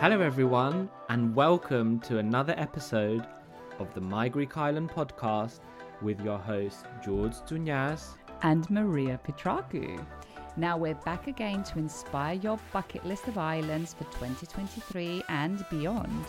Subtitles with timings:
[0.00, 3.26] Hello, everyone, and welcome to another episode
[3.78, 5.60] of the My Greek Island podcast
[6.00, 8.14] with your hosts, George Dunyas.
[8.40, 10.02] and Maria Petraku.
[10.56, 16.24] Now we're back again to inspire your bucket list of islands for 2023 and beyond.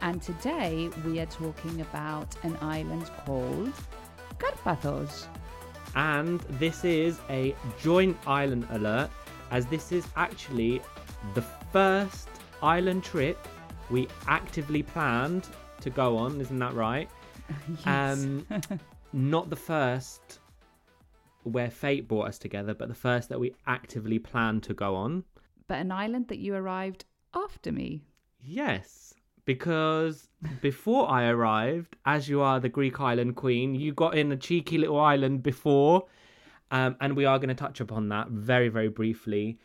[0.00, 3.74] And today we are talking about an island called
[4.38, 5.26] Karpathos.
[5.96, 9.10] And this is a joint island alert,
[9.50, 10.80] as this is actually
[11.34, 12.30] the first
[12.62, 13.38] island trip
[13.90, 15.48] we actively planned
[15.80, 17.08] to go on, isn't that right?
[17.86, 18.46] Um,
[19.12, 20.38] not the first
[21.42, 25.24] where fate brought us together, but the first that we actively planned to go on.
[25.66, 28.02] but an island that you arrived after me.
[28.40, 29.12] Yes,
[29.44, 30.28] because
[30.60, 34.78] before I arrived, as you are the Greek island queen, you got in a cheeky
[34.78, 36.06] little island before,
[36.70, 39.58] um, and we are going to touch upon that very, very briefly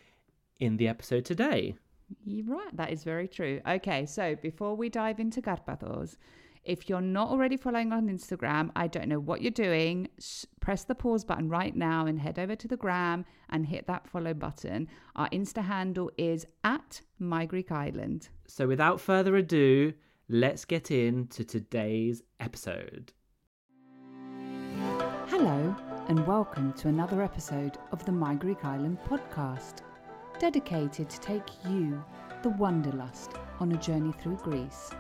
[0.59, 1.75] in the episode today.
[2.23, 3.62] You're right, that is very true.
[3.68, 6.16] Okay, so before we dive into Karpathos,
[6.63, 10.09] if you're not already following on Instagram, I don't know what you're doing.
[10.59, 14.07] Press the pause button right now and head over to the gram and hit that
[14.07, 14.88] follow button.
[15.16, 18.29] Our Insta handle is at My Greek Island.
[18.47, 19.94] So, without further ado,
[20.28, 23.13] let's get into today's episode.
[25.28, 25.75] Hello,
[26.09, 29.81] and welcome to another episode of the My Greek Island podcast,
[30.40, 32.03] dedicated to take you,
[32.44, 34.92] the wanderlust, on a journey through Greece.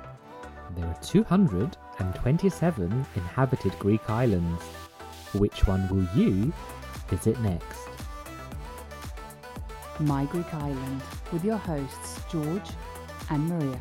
[0.75, 4.63] There are 227 inhabited Greek islands.
[5.33, 6.53] Which one will you
[7.07, 7.87] visit next?
[9.99, 12.69] My Greek Island with your hosts George
[13.29, 13.79] and Maria.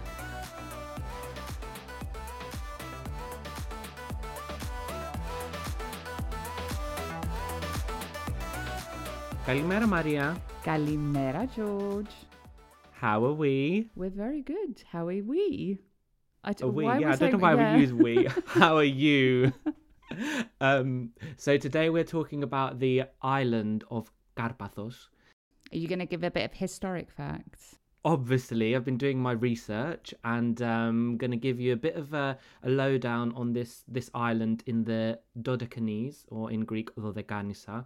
[9.46, 12.10] Kalimera Maria, Kalimera, George.
[12.90, 13.88] how are we?
[13.94, 14.82] We're very good.
[14.90, 15.78] How are we?
[16.42, 16.84] I d- we?
[16.84, 17.74] why Yeah, I don't know why yeah.
[17.76, 18.26] we use we.
[18.46, 19.52] How are you?
[20.60, 25.06] um, so today we're talking about the island of Karpathos.
[25.72, 27.76] Are you going to give a bit of historic facts?
[28.04, 32.14] Obviously, I've been doing my research and um, going to give you a bit of
[32.14, 37.84] a, a lowdown on this this island in the Dodecanese, or in Greek, Dodekanisa.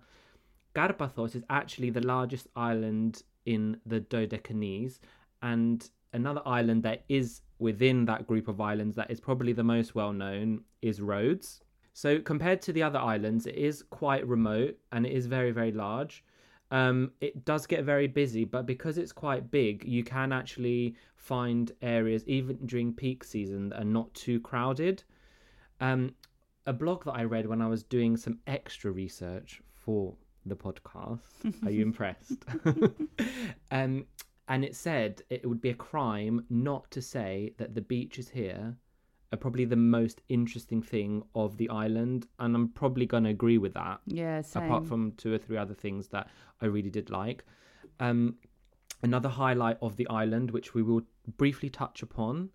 [0.74, 4.98] Karpathos is actually the largest island in the Dodecanese,
[5.42, 9.94] and another island that is within that group of islands that is probably the most
[9.94, 11.60] well known is Rhodes.
[11.92, 15.72] So compared to the other islands, it is quite remote and it is very very
[15.72, 16.24] large.
[16.70, 21.72] Um, it does get very busy, but because it's quite big, you can actually find
[21.82, 25.02] areas even during peak season that are not too crowded.
[25.80, 26.14] Um,
[26.66, 30.14] a blog that I read when I was doing some extra research for
[30.46, 31.20] the podcast.
[31.66, 32.44] Are you impressed?
[33.70, 34.06] um,
[34.48, 38.76] and it said it would be a crime not to say that the beaches here
[39.32, 43.58] are probably the most interesting thing of the island, and I'm probably going to agree
[43.58, 44.00] with that.
[44.06, 44.64] Yeah, same.
[44.64, 46.28] Apart from two or three other things that
[46.60, 47.44] I really did like.
[48.00, 48.36] Um,
[49.02, 51.02] another highlight of the island, which we will
[51.36, 52.50] briefly touch upon,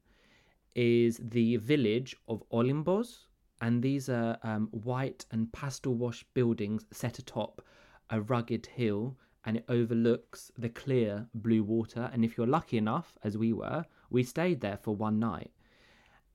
[0.76, 3.28] is the village of Olimbos.
[3.62, 7.62] And these are um, white and pastel wash buildings set atop
[8.10, 9.18] a rugged hill.
[9.48, 12.10] and it overlooks the clear blue water.
[12.12, 15.52] And if you're lucky enough, as we were, we stayed there for one night.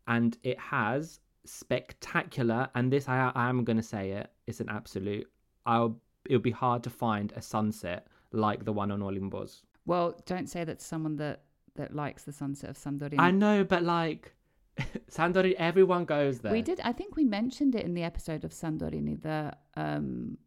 [0.06, 4.68] And it has spectacular, and this I, I am going to say it, it's an
[4.68, 5.28] absolute.
[5.66, 9.62] I'll, it'll be hard to find a sunset like the one on Olimbos.
[9.86, 11.42] Well, don't say that to someone that
[11.76, 13.18] that likes the sunset of Santorini.
[13.18, 14.34] I know, but like
[15.10, 16.52] Santorini, everyone goes there.
[16.52, 16.80] We did.
[16.80, 19.20] I think we mentioned it in the episode of Santorini.
[19.20, 20.38] The um,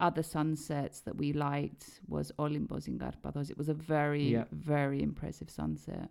[0.00, 3.50] other sunsets that we liked was Olympos in Karpathos.
[3.50, 4.44] It was a very, Yeah.
[4.52, 6.10] very impressive sunset.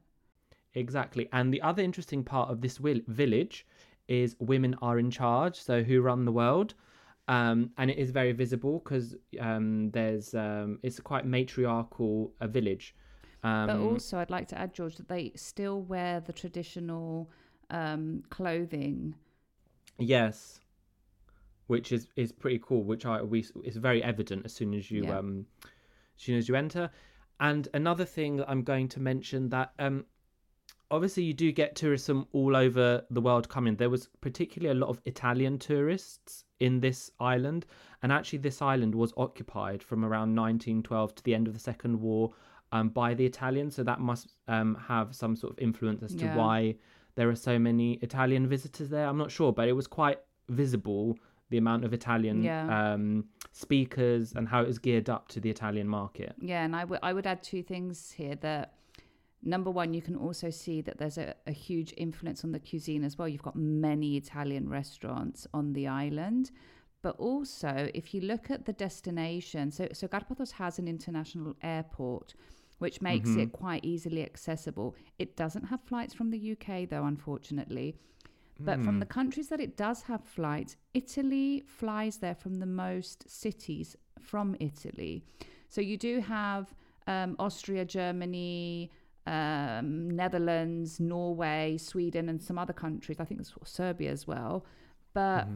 [0.74, 1.28] Exactly.
[1.32, 3.66] And the other interesting part of this will- village
[4.08, 6.74] is women are in charge, so who run the world.
[7.30, 12.48] Um, and it is very visible because um, there's um, it's a quite matriarchal uh,
[12.48, 12.96] village.
[13.44, 17.30] Um, But also, I'd like to add, George, that they still wear the traditional
[17.70, 19.16] um, clothing.
[20.00, 20.62] yes,
[21.68, 22.84] which is is pretty cool.
[22.84, 25.20] Which I we is very evident as soon as you Yeah.
[25.20, 25.46] um
[26.16, 26.90] as soon as you enter.
[27.40, 30.06] And another thing that I'm going to mention that um
[30.90, 33.76] obviously you do get tourism all over the world coming.
[33.76, 37.66] There was particularly a lot of Italian tourists in this island,
[38.02, 42.00] and actually this island was occupied from around 1912 to the end of the Second
[42.00, 42.32] War
[42.72, 43.76] um, by the Italians.
[43.76, 46.36] So that must um, have some sort of influence as to Yeah.
[46.38, 46.76] why
[47.16, 49.08] there are so many Italian visitors there.
[49.08, 50.20] I'm not sure, but it was quite
[50.50, 51.18] visible
[51.50, 52.94] the amount of Italian Yeah.
[52.94, 56.36] um, speakers and how it was geared up to the Italian market.
[56.40, 58.74] Yeah, and I would I would add two things here that
[59.44, 63.04] number one, you can also see that there's a, a huge influence on the cuisine
[63.04, 63.28] as well.
[63.28, 66.52] You've got many Italian restaurants on the island.
[67.04, 72.34] But also, if you look at the destination, so, so Karpathos has an international airport,
[72.80, 74.96] which makes it quite easily accessible.
[75.20, 77.96] It doesn't have flights from the UK, though, unfortunately.
[78.60, 83.30] But from the countries that it does have flights, Italy flies there from the most
[83.30, 85.24] cities from Italy.
[85.70, 86.74] So you do have
[87.08, 88.92] um, Austria, Germany,
[89.26, 93.20] um, Netherlands, Norway, Sweden, and some other countries.
[93.20, 94.66] I think it's Serbia as well.
[95.14, 95.48] But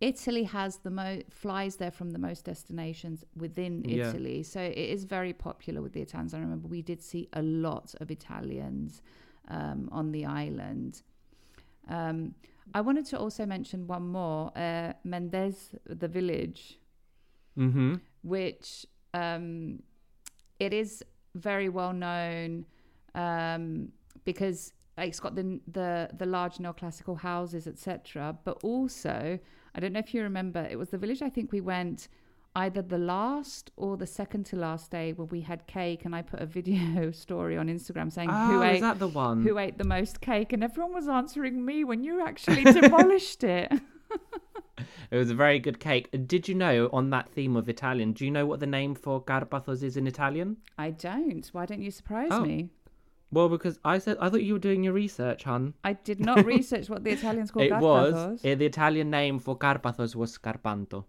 [0.00, 4.10] Italy has the most flies there from the most destinations within Yeah.
[4.10, 4.42] Italy.
[4.42, 6.34] So it is very popular with the Italians.
[6.34, 9.02] I remember we did see a lot of Italians
[9.48, 11.02] um, on the island.
[11.88, 12.34] Um,
[12.74, 16.78] I wanted to also mention one more, uh, Menetes, the village,
[17.58, 17.94] Mm-hmm.
[18.22, 19.82] which um,
[20.60, 21.02] it is
[21.34, 22.66] very well known
[23.14, 23.88] um,
[24.24, 28.36] because it's got the the the large neoclassical houses, etc.
[28.44, 29.38] But also,
[29.74, 31.22] I don't know if you remember, it was the village.
[31.22, 32.08] I think we went
[32.64, 36.22] either the last or the second to last day where we had cake, and I
[36.22, 39.42] put a video story on Instagram saying Oh, who ate that the one?
[39.42, 43.72] who ate the most cake, and everyone was answering me when you actually demolished it.
[45.10, 46.08] It was a very good cake.
[46.32, 49.22] Did you know, on that theme of Italian, do you know what the name for
[49.22, 50.58] Karpathos is in Italian?
[50.76, 51.44] I don't.
[51.52, 52.42] Why don't you surprise Oh.
[52.42, 52.68] me?
[53.32, 55.74] Well, because I said I thought you were doing your research, hun.
[55.82, 58.12] I did not research what the Italians call it Karpathos.
[58.12, 61.04] was eh, the Italian name for Karpathos was Scarpanto.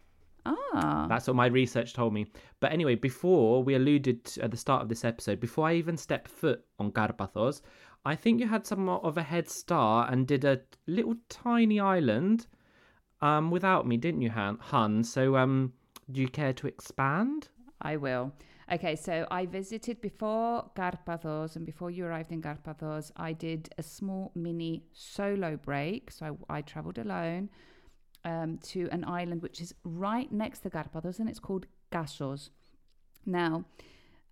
[0.45, 2.27] Ah, That's what my research told me.
[2.59, 5.97] But anyway, before we alluded to, at the start of this episode, before I even
[5.97, 7.61] stepped foot on Karpathos,
[8.05, 12.47] I think you had somewhat of a head start and did a little tiny island
[13.21, 14.57] um, without me, didn't you, Han?
[14.61, 15.03] Hun?
[15.03, 15.73] So, um,
[16.11, 17.49] do you care to expand?
[17.81, 18.31] I will.
[18.71, 23.83] Okay, so I visited before Karpathos, and before you arrived in Karpathos, I did a
[23.83, 26.11] small mini solo break.
[26.11, 27.49] So I, I traveled alone
[28.29, 32.49] um, to an island which is right next to Karpathos, and it's called Kasos.
[33.25, 33.53] Now,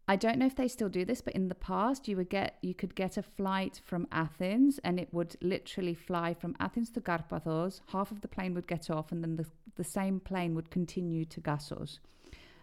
[0.07, 2.49] I don't know if they still do this, but in the past, you would get
[2.61, 7.01] you could get a flight from Athens, and it would literally fly from Athens to
[7.01, 7.81] Karpathos.
[7.95, 11.25] Half of the plane would get off, and then the the same plane would continue
[11.25, 11.99] to Kasos.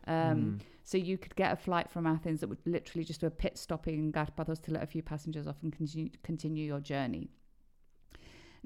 [0.07, 0.39] Um,
[0.87, 3.57] So you could get a flight from Athens that would literally just do a pit
[3.57, 7.31] stopping in Karpathos to let a few passengers off and continue continue your journey.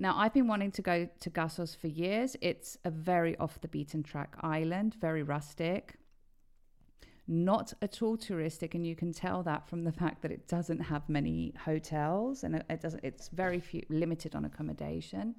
[0.00, 2.36] Now, I've been wanting to go to Kasos for years.
[2.40, 5.96] It's a very off the beaten track island, very rustic,
[7.26, 10.78] not at all touristic, and you can tell that from the fact that it doesn't
[10.78, 13.02] have many hotels and it doesn't.
[13.02, 15.34] It's very few, limited on accommodation,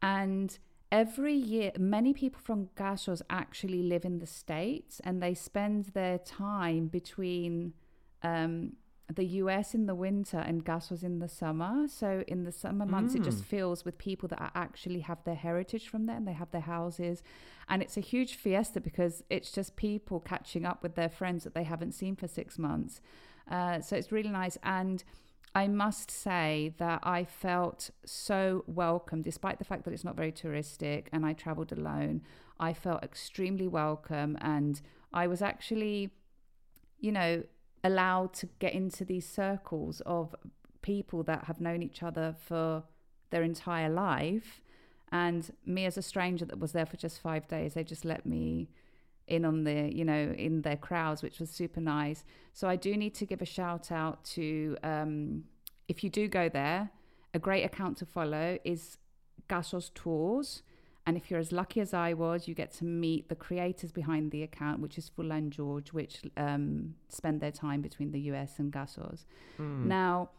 [0.00, 0.58] and
[0.90, 6.18] every year, many people from Kasos actually live in the States and they spend their
[6.18, 7.74] time between
[8.22, 8.72] um,
[9.14, 11.86] the US in the winter and Kasos in the summer.
[11.88, 15.34] So in the summer months, it just fills with people that are actually have their
[15.34, 17.22] heritage from there and they have their houses.
[17.68, 21.54] And it's a huge fiesta because it's just people catching up with their friends that
[21.54, 23.00] they haven't seen for six months.
[23.50, 24.58] Uh, so it's really nice.
[24.62, 25.02] And
[25.54, 30.30] I must say that I felt so welcome, despite the fact that it's not very
[30.30, 32.22] touristic and I traveled alone.
[32.60, 34.80] I felt extremely welcome, and
[35.14, 36.10] I was actually
[37.00, 37.42] you know,
[37.82, 40.34] allowed to get into these circles of
[40.82, 42.82] people that have known each other for
[43.30, 44.60] their entire life.
[45.12, 48.26] And me as a stranger that was there for just five days, they just let
[48.26, 48.68] me
[49.26, 52.24] in on the, you know, in their crowds, which was super nice.
[52.52, 55.44] So I do need to give a shout out to, um,
[55.88, 56.90] if you do go there,
[57.32, 58.98] a great account to follow is
[59.48, 60.62] Kasos Tours.
[61.10, 64.30] And if you're as lucky as I was, you get to meet the creators behind
[64.30, 68.60] the account, which is Fulla and George, which um, spend their time between the US
[68.60, 69.24] and Kasos.
[69.88, 70.30] Now,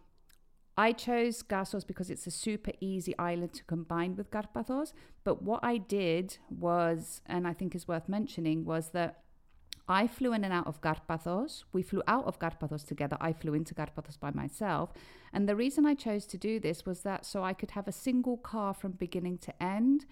[0.77, 4.93] I chose Kasos because it's a super easy island to combine with Karpathos.
[5.25, 9.23] But what I did was, and I think is worth mentioning, was that
[9.89, 11.65] I flew in and out of Karpathos.
[11.73, 13.17] We flew out of Karpathos together.
[13.19, 14.93] I flew into Karpathos by myself.
[15.33, 17.91] And the reason I chose to do this was that so I could have a
[17.91, 20.05] single car from beginning to end.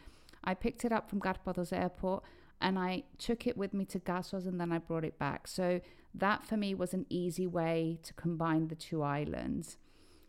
[0.43, 2.23] I picked it up from Karpathos airport
[2.61, 5.47] and I took it with me to Kasos and then I brought it back.
[5.47, 5.81] So
[6.13, 9.77] that for me was an easy way to combine the two islands.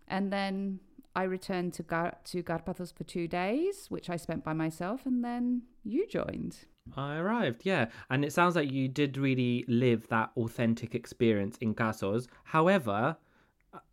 [0.07, 0.81] And then
[1.15, 5.25] I returned to Gar- to Karpathos for two days, which I spent by myself, and
[5.25, 6.59] then you joined.
[6.97, 7.87] I arrived, yeah.
[8.11, 12.27] And it sounds like you did really live that authentic experience in Kasos.
[12.45, 13.17] However,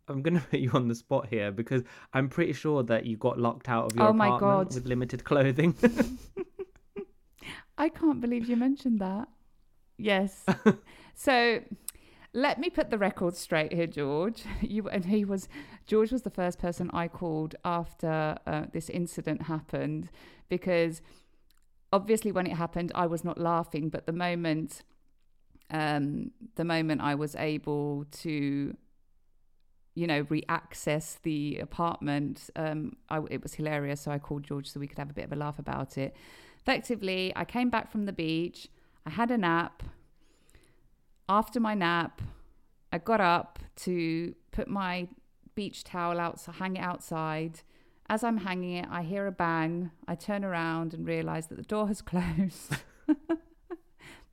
[0.08, 1.82] I'm going to put you on the spot here because
[2.12, 4.74] I'm pretty sure that you got locked out of your Oh my apartment God.
[4.74, 5.74] with limited clothing.
[7.78, 9.28] I can't believe you mentioned that.
[9.96, 10.44] Yes.
[11.14, 11.60] so
[12.32, 14.42] let me put the record straight here, George.
[14.60, 15.48] You and he was
[15.86, 20.10] George was the first person I called after uh, this incident happened
[20.48, 21.00] because
[21.92, 24.82] obviously when it happened I was not laughing, but the moment
[25.70, 28.76] um, the moment I was able to
[29.98, 34.78] you know re-access the apartment um, I, it was hilarious so i called george so
[34.80, 36.14] we could have a bit of a laugh about it.
[36.60, 38.68] Effectively i came back from the beach
[39.06, 39.82] i had a nap.
[41.28, 42.22] After my nap
[42.92, 45.08] i got up to put my
[45.54, 47.60] beach towel out hang it outside.
[48.08, 49.90] As i'm hanging it i hear a bang.
[50.06, 52.76] I turn around and realize that the door has closed.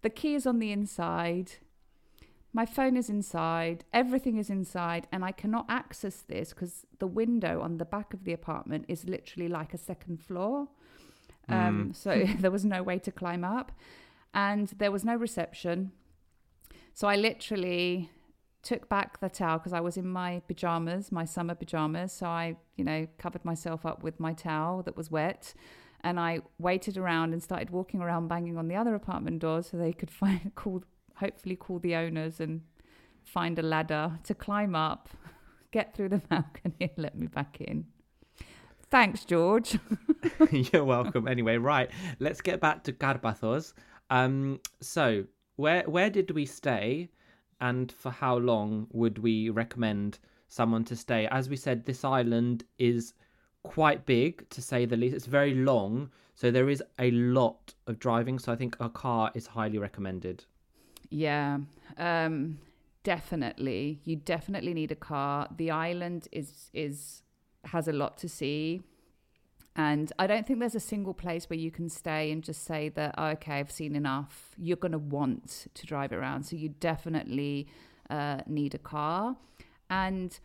[0.05, 1.53] The key is on the inside
[2.55, 7.59] my phone is inside, everything is inside, and I cannot access this because the window
[7.59, 10.69] on the back of the apartment is literally like a second floor.
[11.49, 13.73] Um, so there was no way to climb up,
[14.33, 15.91] and there was no reception.
[16.93, 18.09] So I literally
[18.63, 22.13] took back the towel because I was in my pajamas, my summer pajamas.
[22.13, 25.53] So I, you know, covered myself up with my towel that was wet.
[26.05, 29.77] And I waited around and started walking around, banging on the other apartment doors so
[29.77, 30.83] they could find, call,
[31.15, 32.61] hopefully call the owners and
[33.23, 35.09] find a ladder to climb up,
[35.71, 37.85] get through the balcony and let me back in.
[38.91, 39.77] Thanks, George.
[40.51, 41.27] You're welcome.
[41.27, 43.73] Anyway, right, let's get back to Karpathos.
[44.09, 47.09] Um, so where where did we stay,
[47.59, 51.27] and for how long would we recommend someone to stay?
[51.27, 53.13] As we said, this island is
[53.63, 55.15] quite big to say the least.
[55.15, 58.37] It's very long, so there is a lot of driving.
[58.37, 60.45] So I think a car is highly recommended.
[61.09, 61.59] Yeah,
[61.97, 62.59] um,
[63.03, 64.01] definitely.
[64.03, 65.47] You definitely need a car.
[65.55, 67.21] The island is is
[67.65, 68.81] has a lot to see,
[69.75, 72.89] and I don't think there's a single place where you can stay and just say
[72.89, 74.51] that oh, okay, I've seen enough.
[74.57, 77.67] You're going to want to drive around, so you definitely
[78.09, 79.35] uh, need a car,
[79.89, 80.37] and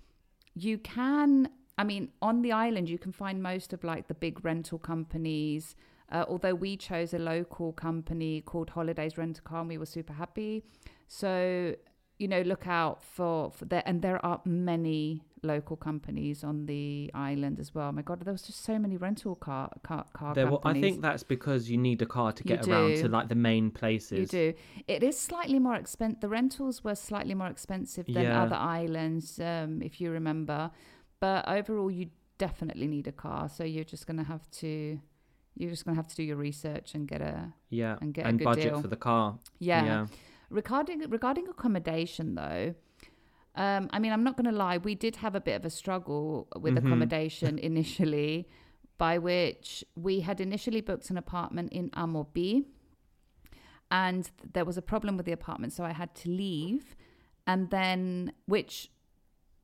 [0.54, 1.48] you can.
[1.78, 5.74] I mean, on the island, you can find most of like the big rental companies.
[6.10, 9.86] Uh, although we chose a local company called Holidays Rent a Car, and we were
[9.86, 10.64] super happy.
[11.06, 11.74] So
[12.20, 17.10] you know, look out for, for there, and there are many local companies on the
[17.14, 17.90] island as well.
[17.92, 21.00] my God, there was just so many rental car car, car There, will, I think
[21.00, 24.18] that's because you need a car to get around to like the main places.
[24.18, 24.54] You do.
[24.86, 26.20] It is slightly more expensive.
[26.20, 28.42] The rentals were slightly more expensive than Yeah.
[28.42, 30.70] other islands, um, if you remember.
[31.20, 33.48] But overall, you definitely need a car.
[33.48, 35.00] So you're just going to have to,
[35.60, 38.26] you're just going to have to do your research and get a, Yeah, And get
[38.26, 38.80] a good budget deal.
[38.82, 39.38] for the car.
[39.58, 39.84] yeah.
[39.84, 40.06] yeah.
[40.48, 42.74] Regarding regarding accommodation, though,
[43.54, 44.78] um, I mean, I'm not going to lie.
[44.78, 46.78] We did have a bit of a struggle with Mhm.
[46.86, 48.48] accommodation initially,
[48.98, 52.64] by which we had initially booked an apartment in Amoopi,
[53.90, 56.96] and there was a problem with the apartment, so I had to leave,
[57.46, 58.90] and then which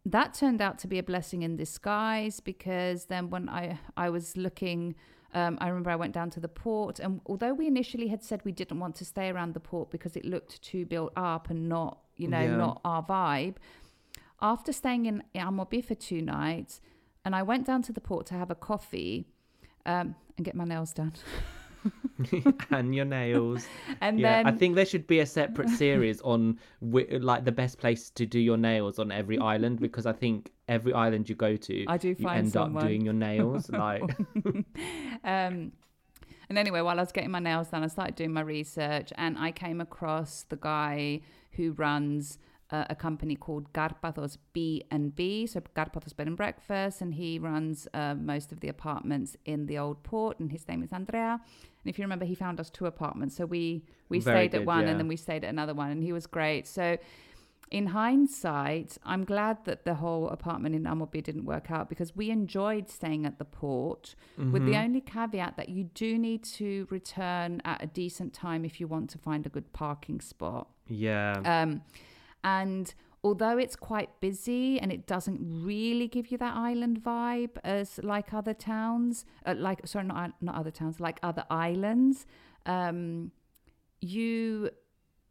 [0.05, 4.37] that turned out to be a blessing in disguise because then when I I was
[4.37, 4.95] looking.
[5.37, 8.41] Um, I remember I went down to the port, and although we initially had said
[8.45, 11.69] we didn't want to stay around the port because it looked too built up and
[11.69, 12.57] not, you know, Yeah.
[12.57, 13.57] not our vibe,
[14.41, 16.81] after staying in Amoopi for two nights,
[17.23, 19.27] and I went down to the port to have a coffee
[19.85, 21.13] um, and get my nails done.
[22.71, 23.67] and your nails.
[24.01, 27.53] And yeah, then I think there should be a separate series on wi- like the
[27.53, 31.35] best place to do your nails on every island because I think every island you
[31.35, 32.83] go to, I do you find end someone.
[32.83, 33.71] up doing your nails.
[33.71, 34.03] like,
[35.25, 35.73] um,
[36.49, 39.39] and anyway, while I was getting my nails done, I started doing my research, and
[39.39, 41.21] I came across the guy
[41.53, 42.39] who runs
[42.71, 47.39] uh, a company called Karpathos B and B, so Karpathos Bed and Breakfast, and he
[47.39, 51.41] runs uh, most of the apartments in the old port, and his name is Andrea.
[51.41, 54.67] And if you remember, he found us two apartments, so we we Very stayed at
[54.67, 54.91] one, yeah.
[54.91, 56.67] and then we stayed at another one, and he was great.
[56.67, 56.99] So
[57.71, 62.31] in hindsight, I'm glad that the whole apartment in Amoopi didn't work out because we
[62.31, 64.15] enjoyed staying at the port
[64.53, 68.79] with the only caveat that you do need to return at a decent time if
[68.81, 70.69] you want to find a good parking spot.
[70.89, 71.83] yeah, Um,
[72.55, 72.95] and
[73.27, 78.29] although it's quite busy and it doesn't really give you that island vibe as like
[78.41, 82.17] other towns, uh, like sorry, not not other towns, like other islands,
[82.77, 83.33] um,
[84.01, 84.71] you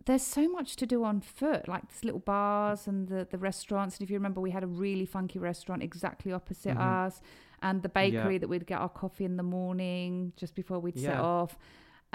[0.07, 3.95] there's so much to do on foot, like these little bars and the the restaurants.
[3.97, 7.21] And if you remember, we had a really funky restaurant exactly opposite us,
[7.61, 8.39] and the bakery Yeah.
[8.41, 11.57] that we'd get our coffee in the morning just before we'd set off.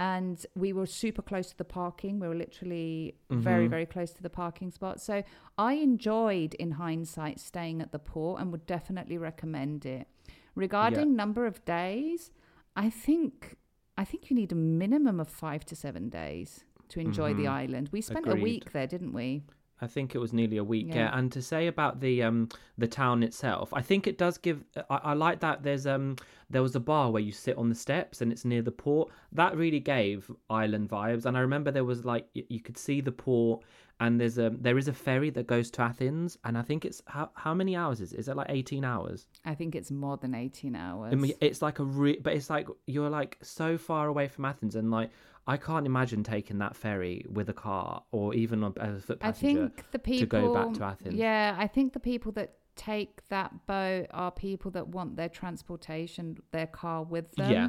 [0.01, 2.19] And we were super close to the parking.
[2.21, 3.71] We were literally very, Mhm.
[3.71, 4.99] very close to the parking spot.
[5.01, 5.23] So
[5.59, 10.09] I enjoyed, in hindsight, staying at the port and would definitely recommend it.
[10.55, 12.31] Regarding number of days,
[12.75, 13.57] I think
[13.99, 17.51] I think you need a minimum of five to seven days to enjoy the Mhm.
[17.51, 17.91] island.
[17.93, 19.43] We spent a week there, didn't we?
[19.83, 20.89] I think it was nearly a week.
[20.89, 20.95] Yeah.
[20.97, 21.19] Yeah.
[21.19, 24.63] and to say about the um the town itself, I think it does give.
[24.89, 25.63] I, I like that.
[25.63, 26.17] There's um
[26.49, 29.11] there was a bar where you sit on the steps and it's near the port.
[29.33, 31.25] That really gave island vibes.
[31.27, 33.63] And I remember there was like y- you could see the port,
[34.01, 37.03] and there's a there is a ferry that goes to Athens, and I think it's
[37.07, 38.19] how how many hours is it?
[38.21, 39.27] Is it like eighteen hours?
[39.45, 41.13] I think it's more than 18 hours.
[41.13, 44.45] I mean, it's like a re- but it's like you're like so far away from
[44.47, 45.11] Athens, and like
[45.47, 49.27] I can't imagine taking that ferry with a car or even as a foot I
[49.27, 49.69] passenger.
[49.69, 51.15] think the people to go back to Athens.
[51.15, 56.39] Yeah, I think the people that take that boat are people that want their transportation,
[56.53, 57.53] their car with them.
[57.53, 57.69] Yeah.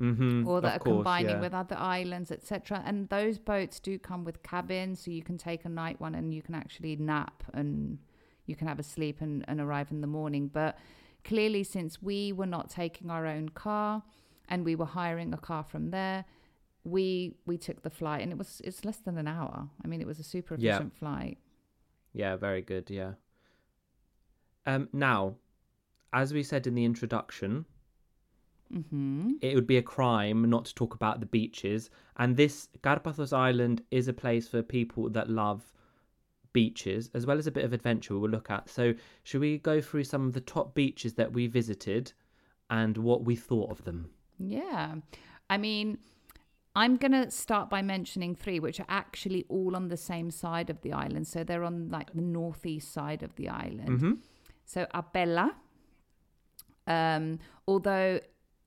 [0.00, 0.46] Mm-hmm.
[0.46, 1.40] Or that are course, combining yeah.
[1.40, 2.82] with other islands, etc.
[2.84, 6.34] And those boats do come with cabins, so you can take a night one and
[6.34, 7.98] you can actually nap and
[8.44, 10.48] you can have a sleep and, and arrive in the morning.
[10.48, 10.76] But
[11.24, 14.02] clearly, since we were not taking our own car
[14.48, 16.26] and we were hiring a car from there,
[16.84, 19.68] we we took the flight and it was it's less than an hour.
[19.82, 20.74] I mean, it was a super Yeah.
[20.74, 21.38] efficient flight.
[22.12, 22.90] Yeah, very good.
[22.90, 23.14] Yeah.
[24.66, 24.88] Um.
[24.92, 25.36] Now,
[26.12, 27.64] as we said in the introduction,
[28.72, 33.32] hmm it would be a crime not to talk about the beaches, and this Karpathos
[33.32, 35.72] Island is a place for people that love
[36.52, 38.18] beaches as well as a bit of adventure.
[38.18, 38.68] We'll look at.
[38.70, 42.12] So, should we go through some of the top beaches that we visited
[42.70, 44.08] and what we thought of them?
[44.38, 44.94] Yeah.
[45.50, 45.98] I mean,
[46.74, 50.70] I'm going to start by mentioning three, which are actually all on the same side
[50.70, 51.26] of the island.
[51.26, 53.88] So they're on like the northeast side of the island.
[53.88, 54.12] Mm-hmm.
[54.64, 55.52] So Apella.
[56.86, 58.20] Um, although,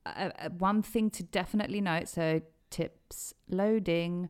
[0.06, 4.28] uh, one thing to definitely note so tips loading.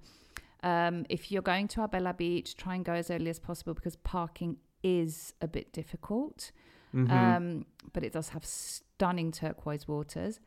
[0.62, 3.96] Um, if you're going to Apella Beach, try and go as early as possible because
[3.96, 6.50] parking is a bit difficult.
[6.94, 7.12] Mm-hmm.
[7.12, 10.40] Um, but it does have stunning turquoise waters.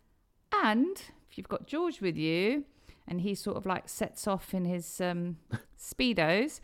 [0.64, 2.66] And if you've got George with you,
[3.08, 5.38] and he sort of like sets off in his um,
[5.80, 6.60] speedos,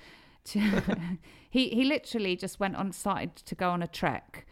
[0.46, 0.60] to
[1.50, 4.46] he he literally just went on started to go on a trek.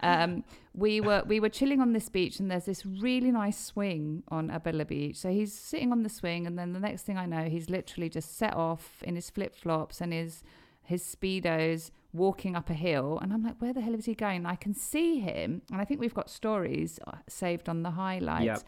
[0.00, 4.22] Um, we were we were chilling on this beach, and there's this really nice swing
[4.28, 5.16] on Apella Beach.
[5.16, 8.08] So he's sitting on the swing, and then the next thing I know, he's literally
[8.08, 10.42] just set off in his flip flops and his
[10.82, 14.46] his speedos walking up a hill and i'm like where the hell is he going
[14.46, 18.44] i can see him and i think we've got stories uh, saved on the highlights
[18.44, 18.62] Yep.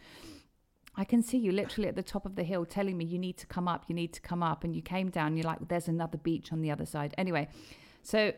[0.97, 3.37] I can see you literally at the top of the hill telling me you need
[3.37, 5.37] to come up, you need to come up, and you came down.
[5.37, 7.13] You're like, there's another beach on the other side.
[7.19, 7.47] Anyway,
[8.01, 8.33] so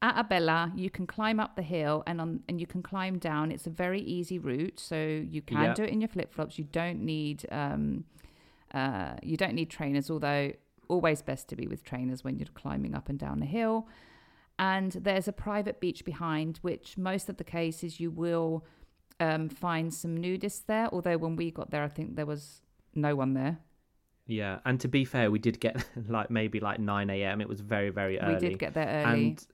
[0.00, 3.50] at Apella, you can climb up the hill and on and you can climb down.
[3.50, 6.58] It's a very easy route, so you can do it in your flip flops.
[6.58, 8.04] You don't need um,
[8.72, 10.52] uh, you don't need trainers, although
[10.88, 13.88] always best to be with trainers when you're climbing up and down the hill.
[14.58, 18.64] And there's a private beach behind, which most of the cases you will
[19.20, 20.88] um, find some nudists there.
[20.92, 22.62] Although when we got there, I think there was
[22.94, 23.58] no one there.
[24.26, 27.40] Yeah, and to be fair, we did get like maybe like nine a.m.
[27.40, 28.34] It was very very early.
[28.34, 29.26] We did get there early.
[29.26, 29.46] And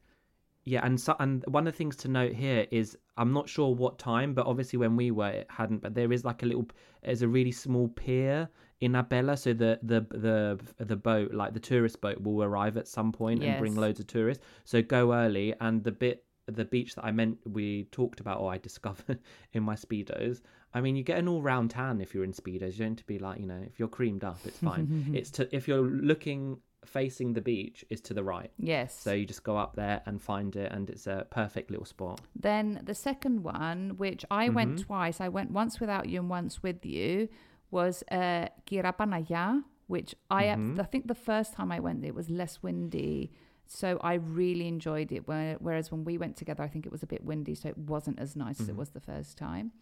[0.65, 3.75] yeah, and so and one of the things to note here is I'm not sure
[3.75, 5.83] what time, but obviously when we were it hadn't.
[5.83, 6.67] But there is like a little,
[7.03, 8.49] there's a really small pier
[8.81, 12.89] in Apella, so the the the the boat, like the tourist boat, will arrive at
[12.89, 14.45] some point and bring loads of tourists.
[14.65, 18.53] So go early, and the bit the beach that I meant we talked about or
[18.53, 19.19] I discovered
[19.55, 20.43] in my speedos
[20.75, 22.73] I mean, you get an all-round tan if you're in speedos.
[22.73, 25.13] You don't need to be like, you know, if you're creamed up, it's fine.
[25.15, 28.51] it's to if you're looking facing the beach, is to the right.
[28.59, 28.99] Yes.
[28.99, 32.21] So you just go up there and find it, and it's a perfect little spot.
[32.39, 34.87] Then the second one, which I went Mm-hmm.
[34.87, 37.29] twice, I went once without you and once with you,
[37.71, 40.81] was uh, Kyra Panagia, which I Mm-hmm.
[40.81, 43.33] I think the first time I went, it was less windy.
[43.67, 45.27] So I really enjoyed it.
[45.27, 48.19] Whereas when we went together, I think it was a bit windy, so it wasn't
[48.19, 48.63] as nice Mm-hmm.
[48.65, 49.73] as it was the first time.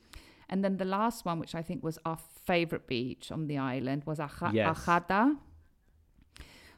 [0.49, 4.03] And then the last one, which I think was our favorite beach on the island,
[4.05, 4.79] was Aja- Yes.
[4.79, 5.37] Achata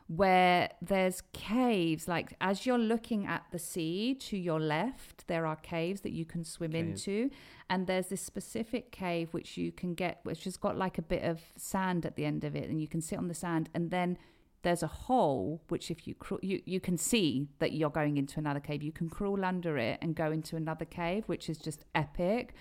[0.07, 5.57] where there's caves like as you're looking at the sea to your left there are
[5.57, 7.31] caves that you can swim into.
[7.71, 11.23] And there's this specific cave which you can get which has got like a bit
[11.23, 13.91] of sand at the end of it and you can sit on the sand and
[13.91, 14.19] then
[14.63, 18.39] there's a hole which if you crawl you, you can see that you're going into
[18.39, 18.83] another cave.
[18.83, 22.55] You can crawl under it and go into another cave which is just epic.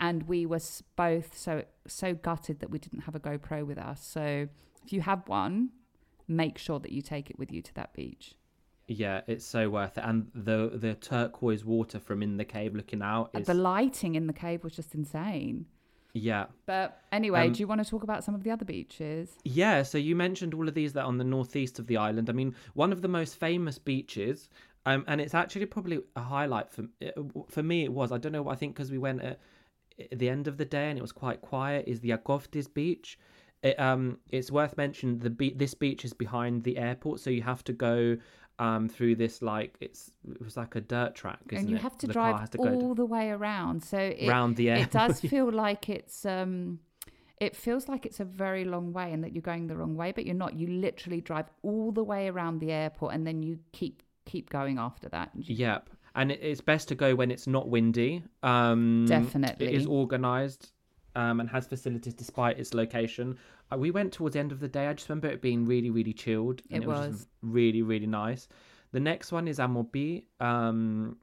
[0.00, 0.60] And we were
[0.96, 4.04] both so so gutted that we didn't have a GoPro with us.
[4.04, 4.48] So
[4.84, 5.70] if you have one
[6.28, 8.34] make sure that you take it with you to that beach.
[8.86, 10.04] Yeah, it's so worth it.
[10.04, 14.26] And the the turquoise water from in the cave looking out is The lighting in
[14.26, 15.66] the cave was just insane.
[16.14, 16.46] yeah.
[16.64, 19.36] But anyway, Um, do you want to talk about some of the other beaches?
[19.44, 22.30] Yeah, so you mentioned all of these that are on the northeast of the island.
[22.30, 24.48] I mean, one of the most famous beaches,
[24.86, 26.84] um, and it's actually probably a highlight for
[27.48, 27.84] for me.
[27.84, 28.10] It was.
[28.10, 28.48] I don't know.
[28.48, 29.38] I think because we went at,
[30.12, 31.86] the end of the day and it was quite quiet.
[31.86, 33.18] Is the Agoftis beach?
[33.62, 37.42] It, um, it's worth mentioning the be- this beach is behind the airport, so you
[37.42, 38.16] have to go
[38.60, 41.82] um through this like it's it was like a dirt track, isn't and you it?
[41.82, 43.82] have to The drive to all the way around.
[43.82, 46.80] So it, Round the it does feel like it's um
[47.40, 50.12] it feels like it's a very long way and that you're going the wrong way,
[50.12, 50.54] but you're not.
[50.54, 54.78] You literally drive all the way around the airport and then you keep keep going
[54.78, 55.30] after that.
[55.34, 55.90] Yep.
[56.14, 58.24] And it's best to go when it's not windy.
[58.42, 59.66] Um, Definitely.
[59.68, 60.72] It is organised
[61.20, 63.36] um, and has facilities despite its location.
[63.70, 64.86] Uh, we went towards the end of the day.
[64.86, 66.58] I just remember it being really, really chilled.
[66.70, 67.08] And It it, was.
[67.08, 67.26] was.
[67.42, 68.42] really, really nice.
[68.96, 70.24] The next one is Amoopi.
[70.40, 71.16] Um,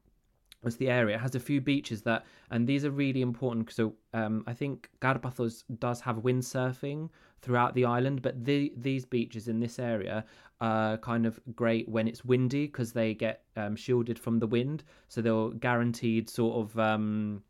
[0.62, 1.14] was the area.
[1.16, 3.72] It has a few beaches that, and these are really important.
[3.72, 7.08] So um, I think Karpathos does have windsurfing
[7.42, 10.24] throughout the island, but the, these beaches in this area
[10.60, 14.82] are kind of great when it's windy because they get um, shielded from the wind.
[15.08, 17.42] So they're guaranteed sort of, um,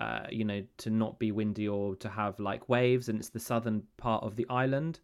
[0.00, 3.08] uh, you know, to not be windy or to have like waves.
[3.08, 5.00] And it's the southern part of the island.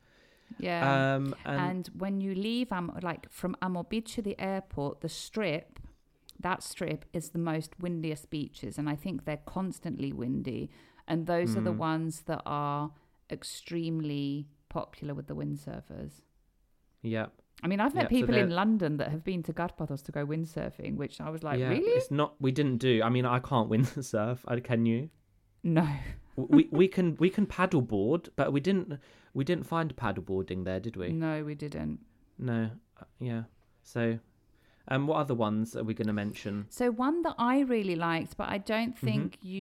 [0.58, 1.14] Yeah.
[1.16, 5.80] Um, and, and when you leave Am- like from Amoopi to the airport, the strip,
[6.38, 10.70] that strip is the most windiest beaches, and I think they're constantly windy,
[11.08, 11.78] and those are the Mm.
[11.78, 12.90] ones that are
[13.30, 16.22] extremely popular with the windsurfers.
[17.02, 17.26] yeah.
[17.62, 20.12] I mean, I've met Yeah, so people in London that have been to Karpathos to
[20.12, 21.84] go windsurfing, which I was like, yeah, really?
[21.92, 22.34] It's not.
[22.40, 23.02] We didn't do.
[23.02, 24.38] I mean, I can't windsurf.
[24.64, 25.08] Can you?
[25.62, 25.88] No.
[26.36, 28.98] we we can we can paddleboard, but we didn't
[29.32, 31.08] we didn't find paddleboarding there, did we?
[31.12, 32.00] No, we didn't.
[32.38, 32.70] No.
[33.00, 33.42] Uh, Yeah.
[33.82, 34.18] So,
[34.88, 36.66] um, what other ones are we going to mention?
[36.70, 39.06] So one that I really liked, but I don't Mm-hmm.
[39.06, 39.60] think you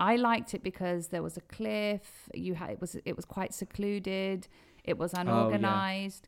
[0.00, 3.52] I liked it because there was a cliff you had it was it was quite
[3.54, 4.48] secluded
[4.82, 6.26] it was unorganized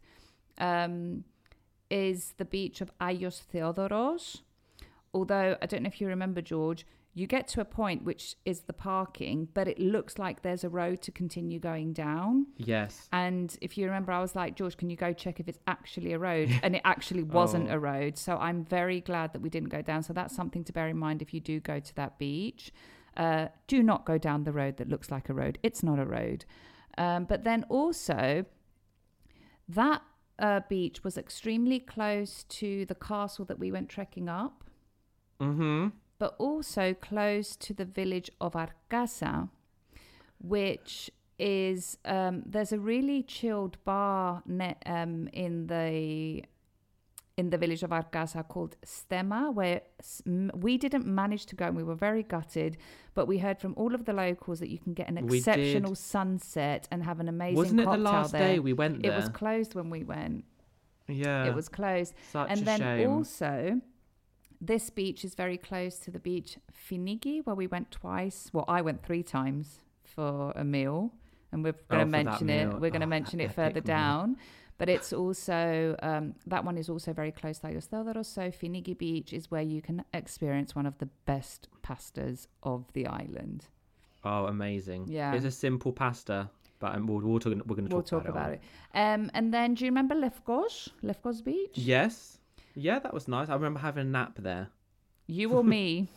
[0.58, 1.24] um
[1.90, 4.42] is the beach of Ayos Theodoros
[5.14, 8.60] although I don't know if you remember George you get to a point which is
[8.62, 13.08] the parking but it looks like there's a road to continue going down Yes.
[13.12, 16.12] and if you remember, I was like, George, can you go check if it's actually
[16.14, 16.48] a road?
[16.62, 17.74] And it actually wasn't Oh.
[17.74, 18.16] a road.
[18.16, 20.02] So I'm very glad that we didn't go down.
[20.02, 22.72] So that's something to bear in mind if you do go to that beach.
[23.16, 25.58] Uh, do not go down the road that looks like a road.
[25.62, 26.44] It's not a road.
[26.96, 28.44] Um, but then also,
[29.68, 30.02] that
[30.38, 34.64] uh, beach was extremely close to the castle that we went trekking up,
[35.40, 35.88] Mm-hmm.
[36.18, 39.48] but also close to the village of Arkasa,
[40.38, 46.44] which is um, there's a really chilled bar ne- um, in the
[47.38, 49.80] in the village of Arkasa called Stema, where
[50.54, 52.76] we didn't manage to go and we were very gutted,
[53.14, 56.86] but we heard from all of the locals that you can get an exceptional sunset
[56.90, 58.40] and have an amazing Wasn't it the last there.
[58.54, 60.44] day we went It was closed when we went.
[61.08, 61.44] Yeah.
[61.46, 62.14] It was closed.
[62.32, 63.10] Such and then shame.
[63.10, 63.80] also,
[64.60, 68.50] this beach is very close to the beach Finiki, where we went twice.
[68.52, 71.12] Well, I went three times for a meal,
[71.50, 72.66] and we're going Oh, to for mention it.
[72.68, 72.78] meal.
[72.78, 73.82] We're going to Oh, mention it further meal.
[73.96, 74.36] down.
[74.82, 78.50] But it's also um, that one is also very close to Ayostel de Rosso.
[78.50, 83.66] Finiki Beach is where you can experience one of the best pastas of the island.
[84.24, 85.06] Oh, amazing.
[85.06, 85.34] Yeah.
[85.34, 88.28] It's a simple pasta, but um, we'll, we'll talk, we're going to We'll talk, talk
[88.28, 88.60] about about, it.
[88.92, 90.88] Um, and then, do you remember Lefkos?
[91.04, 91.74] Lefkos Beach?
[91.74, 92.38] Yes.
[92.74, 93.50] Yeah, that was nice.
[93.50, 94.68] I remember having a nap there.
[95.28, 96.08] You or me?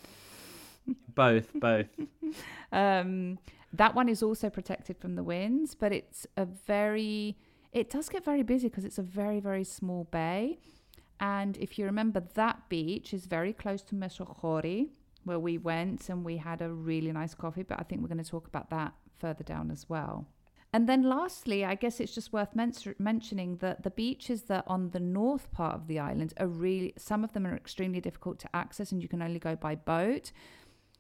[1.14, 1.88] Both, both.
[2.72, 3.38] Um,
[3.74, 7.38] that one is also protected from the winds, but it's a very,
[7.76, 10.58] it does get very busy because it's a very, very small bay.
[11.20, 14.88] And if you remember, that beach is very close to Mesochori,
[15.26, 17.64] where we went and we had a really nice coffee.
[17.64, 20.26] But I think we're going to talk about that further down as well.
[20.72, 24.92] And then lastly, I guess it's just worth men- mentioning that the beaches that on
[24.92, 28.56] the north part of the island are really, some of them are extremely difficult to
[28.56, 30.32] access and you can only go by boat.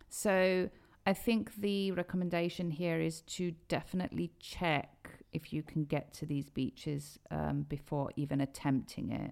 [0.09, 0.69] So
[1.05, 4.94] I think the recommendation here is to definitely check
[5.35, 9.31] if you can get to these beaches um, before even attempting it.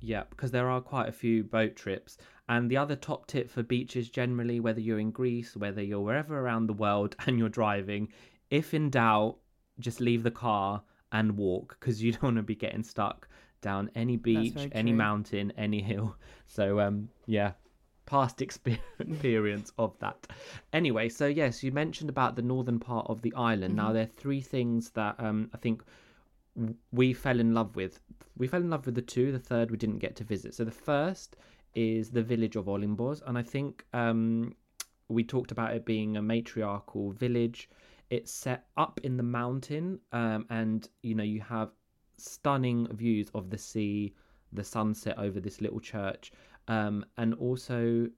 [0.00, 2.18] Yeah, because there are quite a few boat trips.
[2.48, 6.38] And the other top tip for beaches generally, whether you're in Greece, whether you're wherever
[6.38, 8.08] around the world and you're driving,
[8.50, 9.38] if in doubt,
[9.80, 13.28] just leave the car and walk because you don't want to be getting stuck
[13.60, 16.16] down any beach, any mountain, any hill.
[16.46, 17.52] So, um, yeah,
[18.08, 20.26] past experience of that.
[20.72, 23.76] Anyway, so yes, you mentioned about the northern part of the island.
[23.76, 25.82] Now, there are three things that um, I think
[26.90, 28.00] we fell in love with.
[28.36, 29.30] We fell in love with the two.
[29.30, 30.54] The third we didn't get to visit.
[30.54, 31.36] So the first
[31.74, 34.54] is the village of Olimbos, and I think um,
[35.08, 37.68] we talked about it being a matriarchal village.
[38.08, 41.72] It's set up in the mountain, um, and you know you have
[42.16, 44.14] stunning views of the sea,
[44.52, 46.32] the sunset over this little church,
[46.68, 48.08] um, and also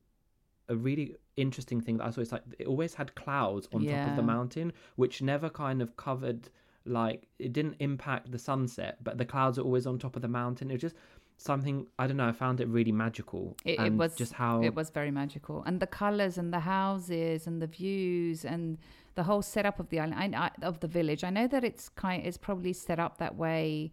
[0.69, 4.11] a really interesting thing that I saw is like it always had clouds on top
[4.11, 6.51] of the mountain, which never kind of covered
[6.85, 10.29] like it didn't impact the sunset, but the clouds are always on top of the
[10.29, 10.71] mountain.
[10.71, 10.97] It was just
[11.37, 12.29] something I don't know.
[12.29, 13.57] I found it really magical.
[13.65, 17.47] It, it was just how it was very magical, and the colors and the houses
[17.47, 18.79] and the views and
[19.15, 21.25] the whole setup of the island I, I- of the village.
[21.25, 23.93] I know that it's kind it's probably set up that way,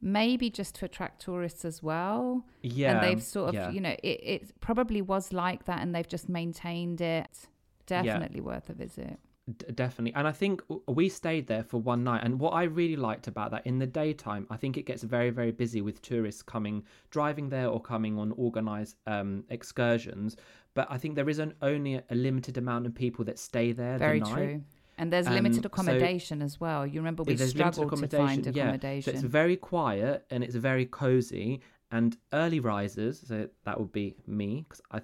[0.00, 2.44] maybe just to attract tourists as well.
[2.62, 3.70] yeah, and they've sort of yeah.
[3.70, 7.46] you know it, it probably was like that, and they've just maintained it.
[7.86, 9.18] Definitely worth a visit.
[9.56, 12.96] D- definitely and i think we stayed there for one night and what i really
[12.96, 16.42] liked about that in the daytime i think it gets very very busy with tourists
[16.42, 20.36] coming driving there or coming on organized um excursions
[20.74, 23.96] but i think there is an, only a limited amount of people that stay there
[23.96, 24.34] Very the night.
[24.34, 24.62] true.
[24.98, 26.86] And there's limited Um, so- accommodation as well.
[26.86, 28.50] You remember we struggled to find yeah.
[28.50, 29.12] accommodation.
[29.12, 31.60] So it's very quiet and it's very cozy.
[31.90, 35.00] And early risers, so that would be me, because I,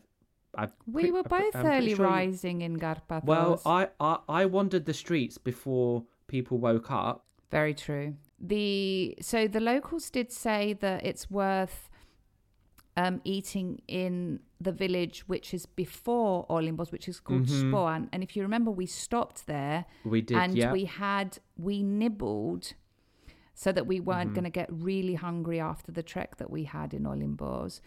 [0.63, 0.69] I.
[0.87, 3.25] we were both early rising in Karpathos.
[3.25, 7.25] Well, I, I I wandered the streets before people woke up.
[7.51, 8.17] Very true.
[8.39, 11.89] The so the locals did say that it's worth
[12.99, 17.47] um, eating in the village which is before Olimbos, which is called.
[17.47, 18.09] Spoan.
[18.13, 20.73] And if you remember, we stopped there We did, and yeah.
[20.73, 22.65] we had we nibbled
[23.55, 24.35] so that we weren't Mhm.
[24.35, 27.81] going to get really hungry after the trek that we had in Olimbos.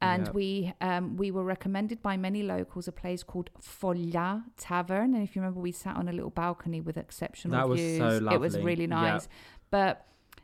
[0.00, 0.34] And Yep.
[0.34, 5.14] we um, we were recommended by many locals a place called Foglia Tavern.
[5.14, 7.98] And if you remember, we sat on a little balcony with exceptional That was views.
[7.98, 8.66] so It was lovely.
[8.70, 8.90] really Yep.
[8.90, 9.28] nice.
[9.70, 9.94] But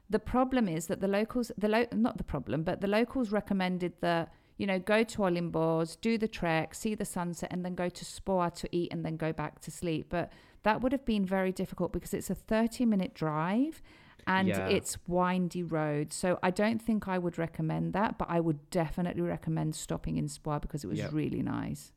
[0.08, 3.92] the problem is that the locals, the lo- not the problem, but the locals recommended
[4.00, 7.88] that you know go to Olimbos, do the trek, see the sunset, and then go
[7.88, 10.06] to Spoa to eat, and then go back to sleep.
[10.08, 13.82] But that would have been very difficult because it's a thirty-minute drive.
[14.24, 14.68] And Yeah.
[14.68, 18.18] it's windy road, so I don't think I would recommend that.
[18.18, 21.92] But I would definitely recommend stopping in Spoa because it was really nice.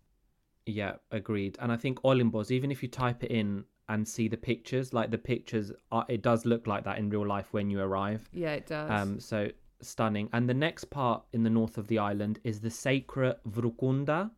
[0.66, 1.56] Yeah, agreed.
[1.62, 5.12] And I think Olimbos, even if you type it in and see the pictures, like
[5.12, 8.28] the pictures, are, it does look like that in real life when you arrive.
[8.34, 8.90] Yeah, it does.
[8.90, 9.50] Um, so
[9.82, 10.30] stunning.
[10.34, 14.32] And the next part in the north of the island is the sacred Vroukounda.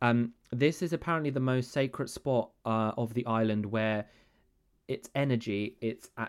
[0.00, 4.06] Um, this is apparently the most sacred spot uh, of the island where
[4.88, 6.26] its energy, its uh,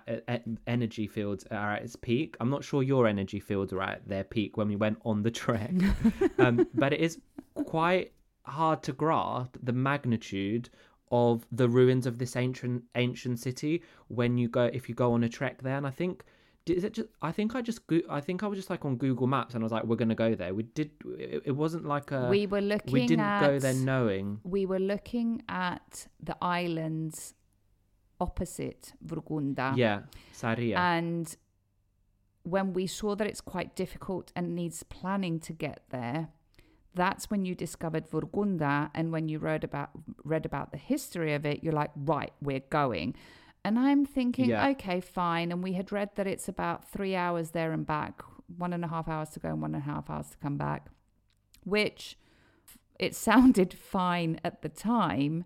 [0.67, 2.37] energy fields are at its peak.
[2.39, 5.31] I'm not sure your energy fields are at their peak when we went on the
[5.31, 5.73] trek,
[6.37, 7.19] um, but it is
[7.65, 8.13] quite
[8.45, 10.69] hard to grasp the magnitude
[11.11, 15.23] of the ruins of this ancient ancient city when you go if you go on
[15.23, 15.77] a trek there.
[15.77, 16.23] And I think
[16.69, 18.95] is it just i think i just go- i think i was just like on
[18.95, 21.85] google maps and i was like we're gonna go there we did it, it wasn't
[21.85, 26.07] like a we were looking we didn't at, go there knowing We were looking at
[26.21, 27.33] the islands
[28.19, 29.75] opposite Vroukounda.
[29.75, 31.35] yeah saria And
[32.43, 36.27] when we saw that it's quite difficult and needs planning to get there,
[36.93, 38.89] that's when you discovered Vroukounda.
[38.93, 39.91] And when you read about
[40.25, 43.15] read about the history of it, you're like, right, we're going.
[43.65, 44.67] And I'm thinking, Yeah.
[44.69, 45.51] okay, fine.
[45.51, 48.21] And we had read that it's about three hours there and back,
[48.57, 50.57] one and a half hours to go and one and a half hours to come
[50.57, 50.87] back,
[51.63, 52.17] which
[52.99, 55.45] it sounded fine at the time.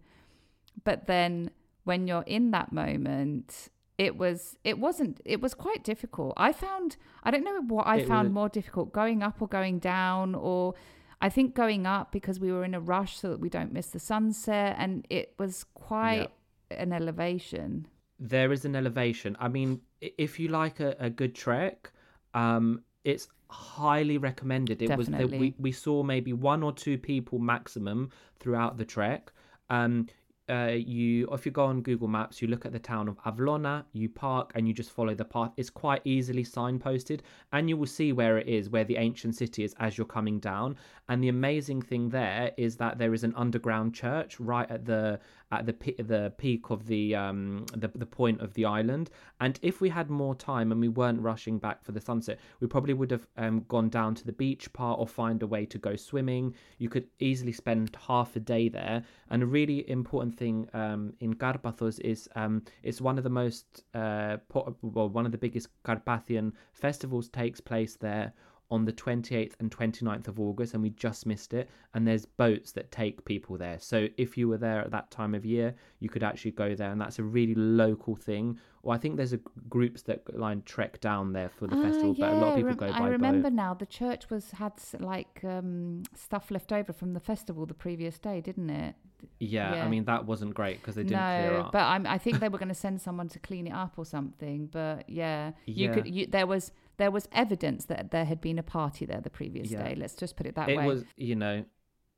[0.83, 1.51] But then
[1.83, 6.33] when you're in that moment, it was it wasn't it was quite difficult.
[6.37, 9.47] I found I don't know what I It found was- more difficult going up or
[9.47, 10.73] going down or
[11.19, 13.87] I think going up because we were in a rush so that we don't miss
[13.87, 16.29] the sunset and it was quite
[16.69, 17.87] an elevation.
[18.19, 21.91] There is an elevation i mean if you like a, a good trek
[22.33, 27.39] um it's highly recommended it was that we, we saw maybe one or two people
[27.39, 29.31] maximum throughout the trek
[29.69, 30.07] um
[30.49, 33.83] uh, you if you go on Google Maps, you look at the town of Avlona,
[33.91, 35.51] you park and you just follow the path.
[35.57, 37.19] It's quite easily signposted,
[37.51, 40.39] and you will see where it is, where the ancient city is as you're coming
[40.39, 40.77] down.
[41.09, 45.19] And the amazing thing there is that there is an underground church right at the
[45.51, 49.09] at the the peak of the um the the point of the island.
[49.39, 52.67] And if we had more time and we weren't rushing back for the sunset, we
[52.67, 55.77] probably would have um, gone down to the beach part or find a way to
[55.77, 56.53] go swimming.
[56.77, 59.03] You could easily spend half a day there.
[59.29, 63.83] And a really important thing um, in Karpathos is um, it's one of the most
[63.93, 68.33] uh, po- well one of the biggest Carpathian festivals takes place there
[68.69, 71.69] on the 28th and 29th of August, and we just missed it.
[71.93, 73.77] And there's boats that take people there.
[73.79, 76.91] So if you were there at that time of year, you could actually go there,
[76.91, 78.59] and that's a really local thing.
[78.83, 82.13] Or I think there's a groups that line trek down there for the Ah, festival,
[82.13, 83.53] but a lot of people rem- go I by remember boat.
[83.55, 88.19] now the church was had like um, stuff left over from the festival the previous
[88.19, 88.95] day, didn't it?
[89.39, 89.85] Yeah, yeah.
[89.85, 91.71] I mean that wasn't great because they didn't clear no, up.
[91.71, 94.05] but I'm, I think they were going to send someone to clean it up or
[94.05, 94.67] something.
[94.67, 95.93] But yeah, you Yeah.
[95.95, 96.07] could.
[96.07, 99.71] You, there was there was evidence that there had been a party there the previous
[99.71, 99.83] Yeah.
[99.83, 99.95] day.
[99.95, 100.83] Let's just put it that it way.
[100.83, 101.65] It was you know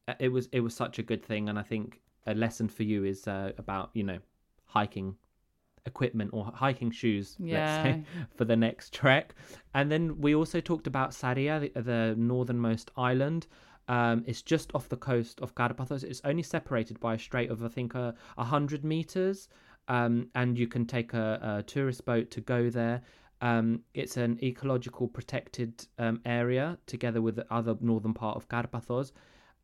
[0.07, 2.83] uh, it was it was such a good thing and i think a lesson for
[2.83, 4.19] you is uh, about you know
[4.65, 5.15] hiking
[5.85, 7.81] equipment or hiking shoes Yeah.
[7.83, 8.03] say
[8.35, 9.35] for the next trek
[9.73, 13.47] and then we also talked about saria the, the northernmost island
[13.87, 16.03] um, it's just off the coast of Karpathos.
[16.03, 19.49] It's only separated by a strait of, I think, a uh, hundred meters,
[19.87, 23.01] um, and you can take a, a tourist boat to go there.
[23.41, 29.11] Um, it's an ecological protected um, area together with the other northern part of Karpathos.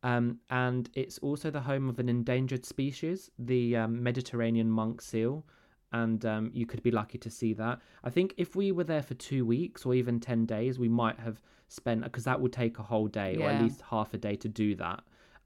[0.02, 5.44] Um, and it's also the home of an endangered species, the um, Mediterranean monk seal.
[5.92, 7.80] And um, you could be lucky to see that.
[8.04, 11.18] I think if we were there for two weeks or even 10 days, we might
[11.18, 14.36] have spent, because that would take a whole day or at least half a day
[14.36, 15.02] to do that.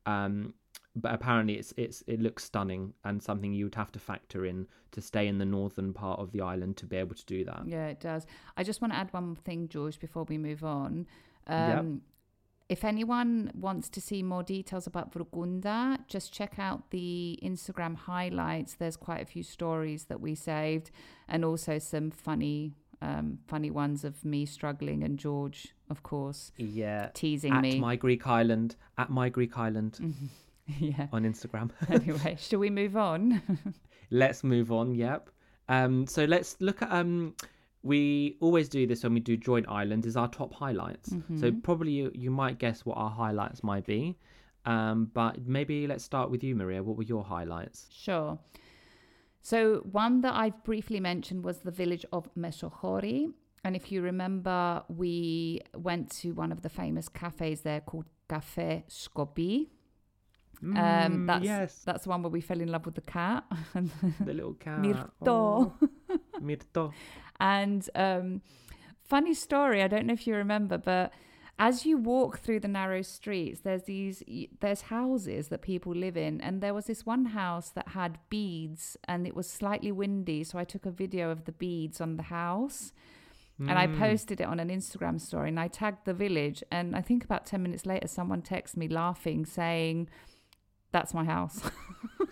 [0.06, 0.54] Um,
[1.00, 4.66] but apparently it's it's it looks stunning and something you would have to factor in
[4.92, 7.62] to stay in the northern part of the island to be able to do that.
[7.66, 8.26] Yeah, it does.
[8.56, 11.06] I just want to add one more thing, George, before we move on.
[11.48, 11.78] Yep.
[11.78, 12.02] Um,
[12.68, 18.74] If anyone wants to see more details about Vroukounda, just check out the Instagram highlights.
[18.76, 20.92] There's quite a few stories that we saved,
[21.28, 27.10] and also some funny, um, funny ones of me struggling and George, of course, Yeah.
[27.12, 27.80] teasing At me.
[27.80, 29.98] my Greek island, at my Greek island
[30.78, 31.06] yeah.
[31.12, 31.70] on Instagram.
[31.88, 33.42] anyway, shall we move on?
[34.10, 34.94] let's move on.
[34.94, 35.30] Yep.
[35.68, 36.06] Um.
[36.06, 37.34] So let's look at um.
[37.82, 40.04] We always do this when we do joint island.
[40.04, 41.14] Is our top highlights.
[41.38, 44.16] So probably you you might guess what our highlights might be.
[44.66, 45.10] Um.
[45.14, 46.82] But maybe let's start with you, Maria.
[46.82, 47.86] What were your highlights?
[47.90, 48.38] Sure.
[49.42, 53.32] So, one that I've briefly mentioned was the village of Mesochori.
[53.64, 58.84] And if you remember, we went to one of the famous cafes there called Cafe
[58.88, 59.68] Skopi.
[60.62, 61.82] Um, Mm, that's yes.
[61.84, 63.44] that's the one where we fell in love with the cat,
[63.74, 64.80] The little cat.
[64.80, 65.08] Mirto.
[65.26, 65.72] Oh,
[66.40, 66.92] Mirto.
[67.40, 68.42] And um,
[69.02, 71.10] funny story, I don't know if you remember, but
[71.58, 74.22] as you walk through the narrow streets, there's these
[74.60, 78.98] there's houses that people live in, and there was this one house that had beads,
[79.08, 82.24] and it was slightly windy, so I took a video of the beads on the
[82.24, 82.92] house.
[83.68, 86.62] And I posted it on an Instagram story and I tagged the village.
[86.72, 90.08] And I think about 10 minutes later, someone texted me laughing saying,
[90.92, 91.60] That's my house.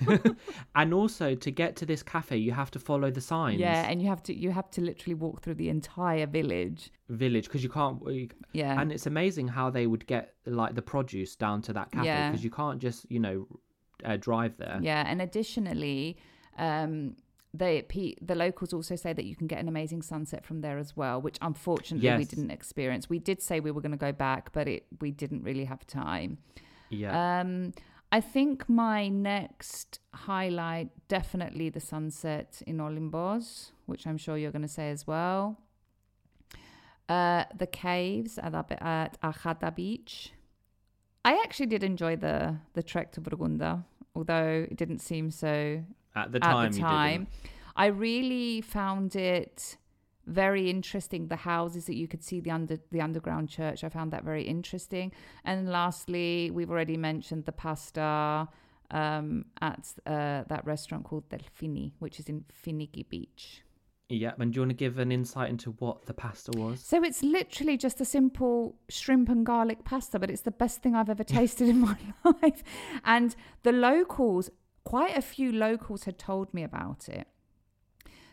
[0.75, 3.59] and also to get to this cafe, you have to follow the signs.
[3.61, 6.91] yeah, and you have to you have to literally walk through the entire village.
[7.09, 8.01] village because you can't.
[8.11, 8.81] you- Yeah.
[8.81, 12.31] And it's amazing how they would get like the produce down to that cafe Yeah.
[12.31, 13.47] because you can't just you know
[14.05, 14.79] uh, drive there.
[14.81, 16.17] Yeah, and additionally,
[16.59, 17.17] um,
[17.55, 17.85] they
[18.21, 21.21] the locals also say that you can get an amazing sunset from there as well,
[21.21, 23.09] which unfortunately we didn't experience.
[23.09, 25.87] We did say we were going to go back, but it we didn't really have
[25.87, 26.39] time.
[26.91, 27.41] Yeah.
[27.41, 27.73] Um,
[28.11, 34.63] I think my next highlight definitely the sunset in Olimbos, which I'm sure you're going
[34.63, 35.59] to say as well.
[37.09, 40.33] Uh, the caves at, at Achata Beach.
[41.25, 43.85] I actually did enjoy the the trek to Vroukounda,
[44.15, 45.83] although it didn't seem so
[46.15, 47.21] at the at time, the you time.
[47.25, 47.29] didn't.
[47.77, 49.77] I really found it
[50.29, 51.29] very interesting.
[51.29, 54.45] The houses that you could see the under the underground church, I found that very
[54.45, 55.13] interesting.
[55.45, 58.49] And lastly, we've already mentioned the pasta
[58.91, 63.63] um, at uh, that restaurant called Delfini, which is in Finiki Beach.
[64.09, 64.33] Yeah.
[64.39, 66.81] And do you want to give an insight into what the pasta was?
[66.81, 70.95] So it's literally just a simple shrimp and garlic pasta, but it's the best thing
[70.95, 71.97] I've ever tasted in my
[72.43, 72.63] life.
[73.05, 74.51] And the locals,
[74.85, 77.29] quite a few locals had told me about it.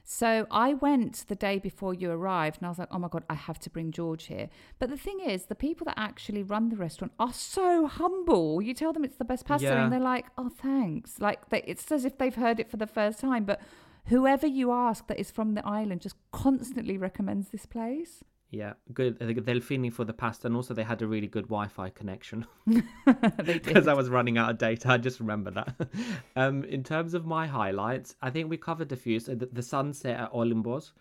[0.07, 3.23] So I went the day before you arrived and I was like, oh my God,
[3.27, 4.49] I have to bring George here.
[4.77, 8.61] But the thing is, the people that actually run the restaurant are so humble.
[8.61, 9.83] You tell them it's the best pasta Yeah.
[9.83, 11.19] and they're like, oh, thanks.
[11.19, 13.45] Like, they, it's as if they've heard it for the first time.
[13.45, 13.59] But
[14.05, 18.23] whoever you ask that is from the island just constantly recommends this place.
[18.51, 19.17] Yeah, good.
[19.21, 23.59] uh, Delfini for the pasta, and also they had a really good Wi-Fi connection they
[23.59, 23.87] because.
[23.87, 24.91] I was running out of data.
[24.91, 25.75] I just remember that.
[26.35, 29.19] um, in terms of my highlights, I think we covered a few.
[29.19, 30.91] So the, the sunset at Olimbos,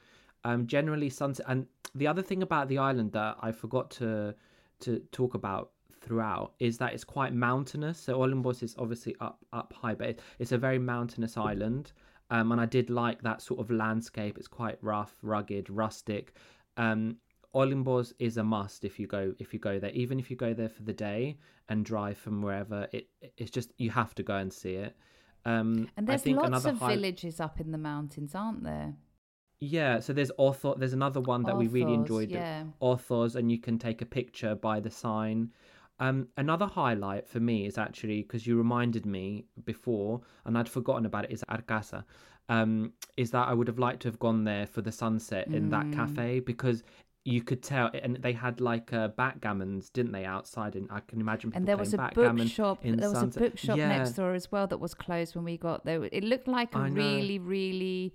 [0.45, 4.35] um, generally sunset, and the other thing about the island that I forgot to
[4.81, 5.71] to talk about
[6.01, 7.99] throughout is that it's quite mountainous.
[7.99, 11.93] So Olimbos is obviously up up high, but it, it's a very mountainous island.
[12.31, 14.39] Um, and I did like that sort of landscape.
[14.39, 16.35] It's quite rough, rugged, rustic.
[16.77, 17.19] Um,
[17.55, 19.91] Olimbos is a must if you go if you go there.
[19.91, 21.39] Even if you go there for the day
[21.69, 24.97] and drive from wherever, it it's just you have to go and see it.
[25.45, 28.63] Um, And I there's think lots another of high- villages up in the mountains, aren't
[28.65, 28.95] there?
[29.61, 30.79] Yeah, so there's Orthos.
[30.79, 32.31] There's another one that we really enjoyed.
[32.31, 32.65] yeah.
[32.83, 35.51] Orthos, and you can take a picture by the sign.
[36.01, 41.07] Um, another highlight for me is actually because you reminded me before, and I'd forgotten
[41.07, 41.31] about it.
[41.31, 42.05] Is Arkasa,
[42.49, 45.71] um, is that I would have liked to have gone there for the sunset in
[45.71, 45.93] that Mm.
[45.95, 46.83] cafe because
[47.25, 50.77] you could tell, and they had like uh, backgammons, didn't they, outside?
[50.77, 52.81] And I can imagine people And there was a bookshop.
[52.83, 53.43] There was sunset.
[53.43, 53.89] a bookshop yeah.
[53.89, 56.05] next door as well that was closed when we got there.
[56.05, 58.15] It looked like a really, really.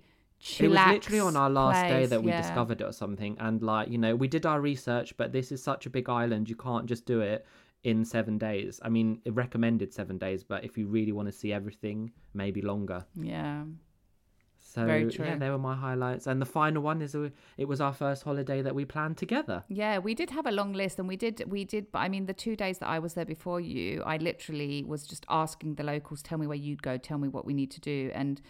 [0.58, 2.40] It was literally on our last day that we yeah.
[2.40, 3.36] discovered it or something.
[3.40, 6.48] And like, you know, we did our research, but this is such a big island,
[6.48, 7.44] you can't just do it
[7.82, 8.80] in seven days.
[8.82, 12.62] I mean, it recommended seven days, but if you really want to see everything, maybe
[12.62, 13.04] longer.
[13.14, 13.64] Yeah.
[14.70, 15.36] So Very yeah, true.
[15.40, 16.28] they were my highlights.
[16.28, 17.16] And the final one is
[17.56, 19.64] it was our first holiday that we planned together.
[19.66, 22.26] Yeah, we did have a long list and we did we did but I mean
[22.26, 25.82] the two days that I was there before you, I literally was just asking the
[25.82, 28.40] locals, tell me where you'd go, tell me what we need to do and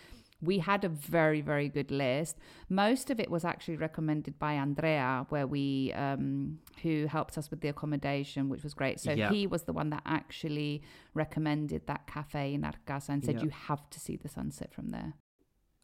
[0.43, 2.37] we had a very, very good list.
[2.69, 7.61] Most of it was actually recommended by Andrea, where we, um, who helped us with
[7.61, 9.01] the accommodation, which was great.
[9.01, 9.31] So Yeah.
[9.31, 10.83] he was the one that actually
[11.15, 13.45] recommended that cafe in Arkasa and said Yeah.
[13.45, 15.13] you have to see the sunset from there.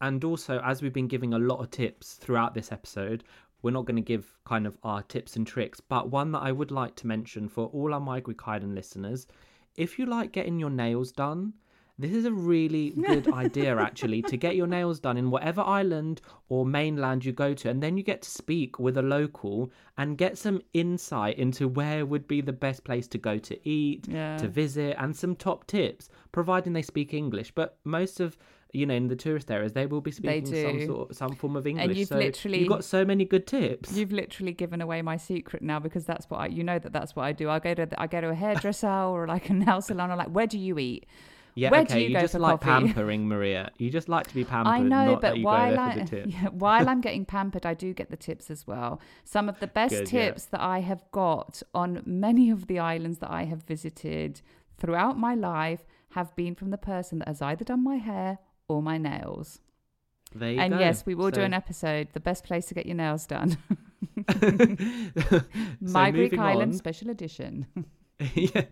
[0.01, 3.23] And also, as we've been giving a lot of tips throughout this episode,
[3.61, 6.51] we're not going to give kind of our tips and tricks, but one that I
[6.51, 9.27] would like to mention for all our Island listeners
[9.77, 11.53] if you like getting your nails done,
[11.99, 16.21] this is a really good idea actually to get your nails done in whatever island
[16.49, 20.17] or mainland you go to, and then you get to speak with a local and
[20.17, 24.37] get some insight into where would be the best place to go to eat, Yeah.
[24.37, 27.51] to visit, and some top tips, providing they speak English.
[27.51, 28.37] But most of
[28.77, 31.65] you know, in the tourist areas, they will be speaking some sort, some form of
[31.65, 31.85] English.
[31.87, 33.91] And you've so literally- you've got so many good tips.
[33.97, 37.15] You've literally given away my secret now because that's what I, you know that that's
[37.15, 37.49] what I do.
[37.49, 40.11] I go to I go to a hairdresser or like a nail salon.
[40.11, 41.07] or like, where do you eat?
[41.55, 41.95] yeah, where okay.
[41.95, 42.85] do you you just like coffee?
[42.85, 43.71] pampering, Maria.
[43.79, 44.73] You just like to be pampered.
[44.73, 46.33] I know, but while I for the tips.
[46.35, 49.01] yeah, while I'm getting pampered, I do get the tips as well.
[49.23, 50.25] Some of the best Good, yeah.
[50.25, 54.41] tips that I have got on many of the islands that I have visited
[54.77, 58.37] throughout my life have been from the person that has either done my hair
[58.67, 59.59] or my nails.
[60.35, 60.79] There you and go.
[60.79, 62.09] yes, we will do an episode.
[62.13, 63.57] The best place to get your nails done.
[64.29, 65.43] So
[65.81, 67.65] my Greek Island on- special edition.
[68.33, 68.63] yeah.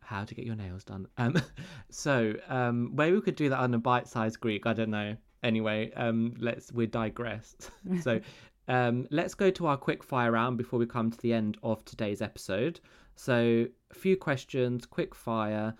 [0.00, 1.06] How to get your nails done.
[1.16, 1.40] Um,
[1.90, 4.66] so um, maybe we could do that on a bite-sized Greek.
[4.66, 5.16] I don't know.
[5.42, 7.54] Anyway, um, let's we digress.
[8.00, 8.20] so
[8.68, 11.84] um, let's go to our quick fire round before we come to the end of
[11.84, 12.80] today's episode.
[13.16, 15.74] So a few questions, quick fire.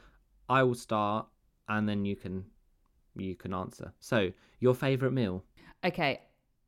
[0.48, 1.26] I will start.
[1.68, 2.44] and then you can
[3.16, 3.92] you can answer.
[4.00, 5.44] So, your favorite meal?
[5.84, 6.20] Okay,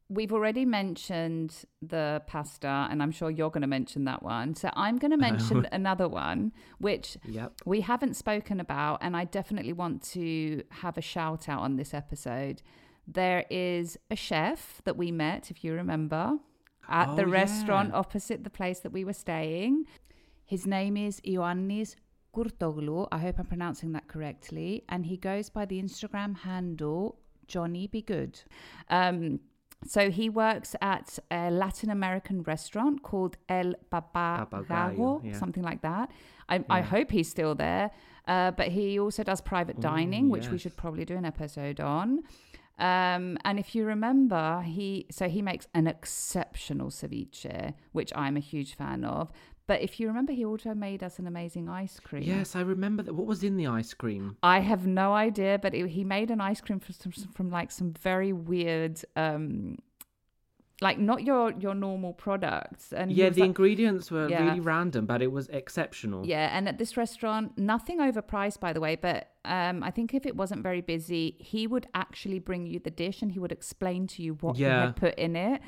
[0.09, 4.55] we've already mentioned the pasta, and I'm sure you're going to mention that one.
[4.55, 7.53] So I'm going to mention another one, which Yep.
[7.65, 11.93] we haven't spoken about, and I definitely want to have a shout out on this
[11.95, 12.63] episode.
[13.07, 16.39] There is a chef that we met, if you remember,
[16.89, 19.87] at Oh, the restaurant opposite the place that we were staying.
[20.45, 21.97] His name is Ioannis
[22.37, 23.09] Kurtoglu.
[23.11, 24.85] I hope I'm pronouncing that correctly.
[24.89, 27.19] And he goes by the Instagram handle
[27.49, 28.41] Johnny Be Good.
[28.91, 29.41] Um,
[29.87, 35.39] so he works at a Latin American restaurant called El Papagayo, yeah.
[35.39, 36.11] something like that.
[36.49, 37.91] I, I hope he's still there.
[38.27, 42.25] Uh, but he also does private dining, which we should probably do an episode on.
[42.79, 48.41] Um, and if you remember, he so he makes an exceptional ceviche, which I'm a
[48.41, 49.31] huge fan of.
[49.67, 52.23] But if you remember, he also made us an amazing ice cream.
[52.23, 53.15] Yes, I remember that.
[53.15, 54.37] What was in the ice cream?
[54.43, 57.73] I have no idea, but it, he made an ice cream from, some, from like
[57.73, 59.79] some very weird, um,
[60.83, 62.93] like not your your normal products.
[62.93, 64.45] And Yeah, the like- ingredients were Yeah.
[64.45, 66.25] really random, but it was exceptional.
[66.27, 68.95] Yeah, and at this restaurant, nothing overpriced, by the way.
[68.95, 72.91] But um, I think if it wasn't very busy, he would actually bring you the
[72.91, 75.61] dish and he would explain to you what he had put in it.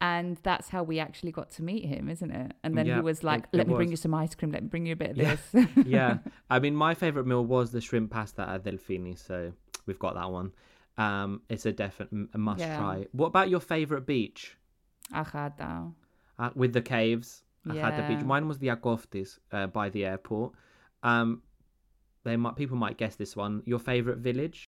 [0.00, 2.52] And that's how we actually got to meet him, isn't it?
[2.62, 4.52] And then Yeah, he was like, it- "Let it me bring you some ice cream.
[4.52, 5.36] Let me bring you a bit of Yeah.
[5.52, 6.18] this." yeah.
[6.50, 9.52] I mean, my favorite meal was the shrimp pasta at Delfini, so
[9.86, 10.52] we've got that one.
[10.98, 12.76] Um, it's a definite a must Yeah.
[12.78, 13.06] try.
[13.12, 14.56] What about your favorite beach?
[15.12, 15.92] Achata.
[16.38, 17.42] Uh, with the caves.
[17.64, 17.80] The beach.
[17.80, 18.22] Yeah.
[18.24, 20.52] Mine was the Agoftis uh, by the airport.
[21.02, 21.42] Um,
[22.24, 23.62] they might people might guess this one.
[23.64, 24.66] Your favorite village?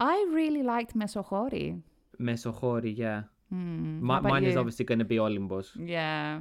[0.00, 1.80] I really liked Mesohori.
[2.20, 3.22] Mesohori, yeah.
[3.50, 5.70] How about mine is obviously going to be Olimbos.
[5.76, 6.40] Yeah.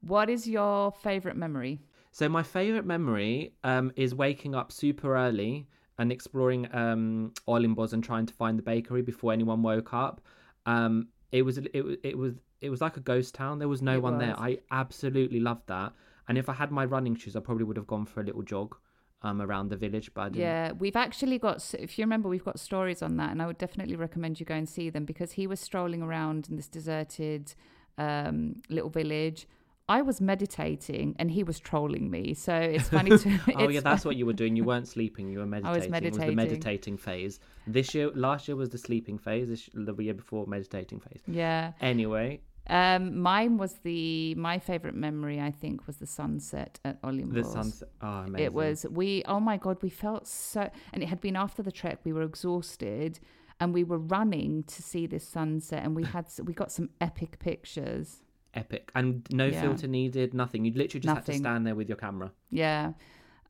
[0.00, 1.80] What is your favorite memory?
[2.12, 5.66] So my favorite memory um, is waking up super early
[5.98, 10.20] and exploring um, Olimbos and trying to find the bakery before anyone woke up.
[10.64, 13.58] Um, it was it was it was it was like a ghost town.
[13.58, 14.34] There was no It one there.
[14.38, 15.92] I absolutely loved that.
[16.28, 18.42] And if I had my running shoes, I probably would have gone for a little
[18.42, 18.76] jog
[19.22, 20.12] um, around the village.
[20.14, 20.38] But I.
[20.38, 23.58] Yeah, we've actually got, if you remember, we've got stories on that, and I would
[23.58, 27.54] definitely recommend you go and see them because he was strolling around in this deserted
[27.98, 29.46] um, little village.
[29.88, 32.34] I was meditating and he was trolling me.
[32.34, 33.28] So it's funny to.
[33.30, 34.56] oh it's yeah, that's what you were doing.
[34.56, 35.28] You weren't sleeping.
[35.28, 35.76] You were meditating.
[35.76, 36.28] It was meditating.
[36.28, 37.38] the meditating phase.
[37.68, 39.48] This year, last year was the sleeping phase.
[39.48, 41.22] This the year before meditating phase.
[41.28, 41.72] Yeah.
[41.80, 47.32] Anyway, Um, mine was the, my favorite memory, I think, was the sunset at Olimbos.
[47.34, 47.88] the sunset.
[48.02, 48.44] Oh, amazing.
[48.44, 49.22] It was we.
[49.26, 52.00] Oh my god, we felt so, and it had been after the trek.
[52.04, 53.20] We were exhausted,
[53.60, 57.38] and we were running to see this sunset, and we had we got some epic
[57.38, 58.22] pictures.
[58.54, 59.60] epic and no Yeah.
[59.60, 60.34] filter needed.
[60.34, 60.64] Nothing.
[60.64, 62.32] You literally just had to stand there with your camera.
[62.50, 62.92] Yeah.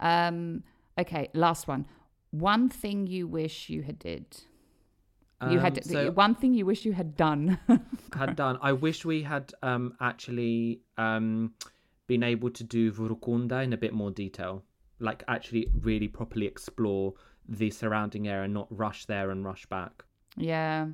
[0.01, 0.63] Um.
[0.99, 1.29] Okay.
[1.33, 1.87] Last one.
[2.33, 4.27] One thing you wish you had did.
[5.43, 7.59] You had Um, so one thing you wish you had done.
[8.15, 8.59] had done.
[8.63, 11.53] I wish we had um actually um
[12.07, 14.63] been able to do Vroukounda in a bit more detail.
[14.99, 17.15] Like actually really properly explore
[17.49, 20.05] the surrounding area, not rush there and rush back.
[20.37, 20.87] Yeah,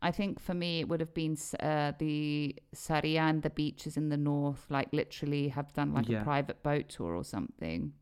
[0.00, 4.08] I think for me it would have been uh, the Saria and the beaches in
[4.10, 6.20] the north, like literally have done like Yeah.
[6.20, 7.92] a private boat tour or something.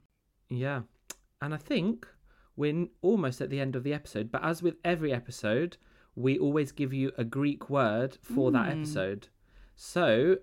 [0.50, 0.82] Yeah.
[1.40, 2.06] And I think
[2.56, 5.76] we're almost at the end of the episode, but as with every episode,
[6.14, 8.80] we always give you a Greek word for that hmm.
[8.80, 9.28] episode.
[9.76, 10.38] So,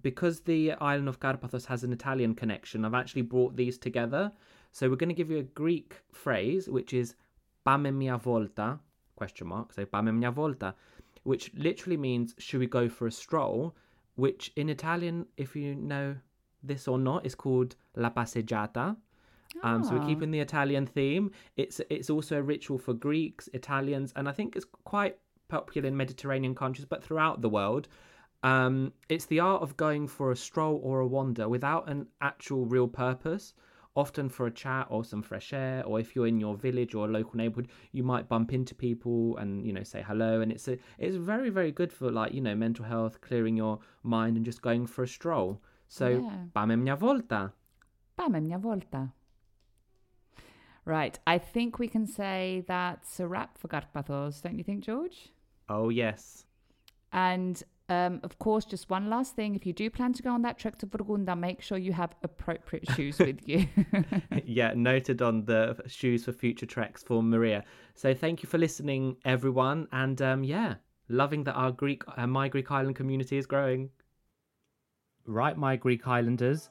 [0.00, 4.32] because the island of Karpathos has an Italian connection, I've actually brought these together.
[4.70, 7.16] So, we're going to give you a Greek phrase, which is
[7.66, 8.78] "Pame mia volta?"
[9.16, 9.72] question mark.
[9.72, 10.74] So, "Pame mia volta,"
[11.24, 13.74] which literally means "Should we go for a stroll?"
[14.14, 16.16] Which in Italian, if you know
[16.62, 18.96] this or not, is called "la passeggiata."
[19.62, 20.04] Um, so we're Ah.
[20.04, 21.30] keeping the Italian theme.
[21.56, 25.96] It's it's also a ritual for Greeks, Italians, and I think it's quite popular in
[25.96, 27.88] Mediterranean countries, but throughout the world.
[28.42, 32.64] Um, it's the art of going for a stroll or a wander without an actual
[32.66, 33.54] real purpose.
[33.96, 37.06] Often for a chat or some fresh air, or if you're in your village or
[37.06, 40.42] a local neighborhood, you might bump into people and you know say hello.
[40.42, 43.78] And it's a, it's very very good for like you know mental health, clearing your
[44.02, 45.62] mind, and just going for a stroll.
[45.88, 46.44] So, Yeah.
[46.54, 47.52] pame mia volta.
[48.18, 49.12] Pame mia volta.
[50.86, 55.32] Right, I think we can say that's a wrap for Karpathos, don't you think, George?
[55.68, 56.46] Oh yes.
[57.12, 60.42] And um, of course, just one last thing: if you do plan to go on
[60.42, 63.66] that trek to Vroukounda, make sure you have appropriate shoes with you.
[64.44, 67.64] yeah, noted on the shoes for future treks for Maria.
[67.96, 70.74] So thank you for listening, everyone, and um, yeah,
[71.08, 73.90] loving that our Greek, uh, my Greek island community is growing.
[75.24, 76.70] Right, my Greek islanders.